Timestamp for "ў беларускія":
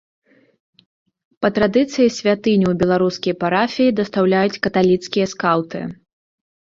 2.69-3.35